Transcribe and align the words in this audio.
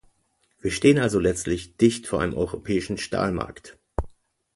Wir 0.59 0.71
stehen 0.71 0.97
also 0.97 1.19
letztlich 1.19 1.77
dicht 1.77 2.07
vor 2.07 2.21
einem 2.21 2.33
europäischen 2.35 2.97
Stahlmarkt. 2.97 3.77